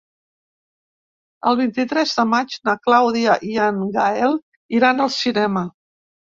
El 1.51 1.57
vint-i-tres 1.59 2.15
de 2.21 2.25
maig 2.33 2.57
na 2.71 2.75
Clàudia 2.87 3.37
i 3.53 3.61
en 3.69 3.79
Gaël 4.01 4.37
iran 4.81 5.09
al 5.09 5.15
cinema. 5.23 5.67